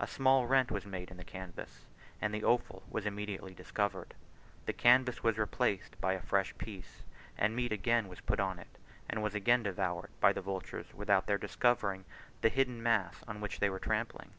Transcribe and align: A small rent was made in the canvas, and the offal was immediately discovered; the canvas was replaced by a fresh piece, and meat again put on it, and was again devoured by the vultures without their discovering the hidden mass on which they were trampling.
A 0.00 0.06
small 0.06 0.46
rent 0.46 0.70
was 0.70 0.86
made 0.86 1.10
in 1.10 1.18
the 1.18 1.22
canvas, 1.22 1.84
and 2.18 2.32
the 2.32 2.42
offal 2.42 2.82
was 2.88 3.04
immediately 3.04 3.52
discovered; 3.52 4.14
the 4.64 4.72
canvas 4.72 5.22
was 5.22 5.36
replaced 5.36 6.00
by 6.00 6.14
a 6.14 6.22
fresh 6.22 6.56
piece, 6.56 7.02
and 7.36 7.54
meat 7.54 7.72
again 7.72 8.08
put 8.24 8.40
on 8.40 8.58
it, 8.58 8.78
and 9.06 9.22
was 9.22 9.34
again 9.34 9.62
devoured 9.64 10.12
by 10.18 10.32
the 10.32 10.40
vultures 10.40 10.94
without 10.94 11.26
their 11.26 11.36
discovering 11.36 12.06
the 12.40 12.48
hidden 12.48 12.82
mass 12.82 13.22
on 13.28 13.42
which 13.42 13.60
they 13.60 13.68
were 13.68 13.78
trampling. 13.78 14.30